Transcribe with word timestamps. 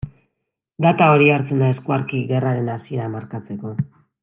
Data 0.85 1.09
hori 1.17 1.27
hartzen 1.33 1.61
da 1.65 1.69
eskuarki 1.75 2.23
gerraren 2.33 2.73
hasiera 2.77 3.11
markatzeko. 3.19 3.77